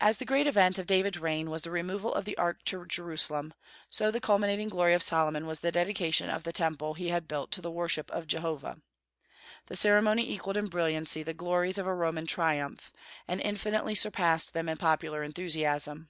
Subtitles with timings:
[0.00, 3.54] As the great event of David's reign was the removal of the Ark to Jerusalem,
[3.88, 7.52] so the culminating glory of Solomon was the dedication of the Temple he had built
[7.52, 8.78] to the worship of Jehovah.
[9.66, 12.90] The ceremony equalled in brilliancy the glories of a Roman triumph,
[13.28, 16.08] and infinitely surpassed them in popular enthusiasm.